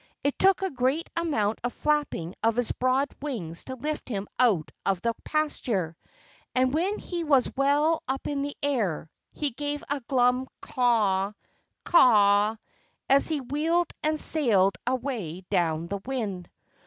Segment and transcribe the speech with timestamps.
[0.23, 4.71] It took a great amount of flapping of his broad wings to lift him out
[4.83, 5.95] of the pasture.
[6.55, 11.33] And when he was well up in the air he gave a glum caw,
[11.85, 12.55] caw
[13.11, 16.49] as he wheeled and sailed away down the wind.